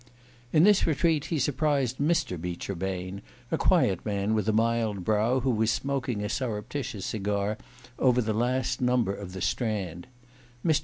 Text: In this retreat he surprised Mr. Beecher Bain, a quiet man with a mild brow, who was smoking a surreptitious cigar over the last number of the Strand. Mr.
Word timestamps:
In 0.51 0.63
this 0.63 0.87
retreat 0.87 1.25
he 1.25 1.37
surprised 1.37 1.99
Mr. 1.99 2.35
Beecher 2.41 2.73
Bain, 2.73 3.21
a 3.51 3.57
quiet 3.59 4.03
man 4.03 4.33
with 4.33 4.49
a 4.49 4.51
mild 4.51 5.03
brow, 5.05 5.41
who 5.41 5.51
was 5.51 5.69
smoking 5.69 6.23
a 6.23 6.27
surreptitious 6.27 7.05
cigar 7.05 7.59
over 7.99 8.19
the 8.19 8.33
last 8.33 8.81
number 8.81 9.13
of 9.13 9.33
the 9.33 9.41
Strand. 9.41 10.07
Mr. 10.65 10.79